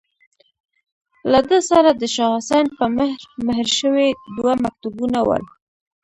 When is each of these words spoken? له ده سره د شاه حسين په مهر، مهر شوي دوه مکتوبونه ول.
له 1.31 1.39
ده 1.49 1.59
سره 1.69 1.89
د 1.93 2.03
شاه 2.15 2.31
حسين 2.37 2.65
په 2.77 2.85
مهر، 2.97 3.21
مهر 3.47 3.67
شوي 3.79 4.09
دوه 4.35 4.53
مکتوبونه 4.63 5.19
ول. 5.27 5.43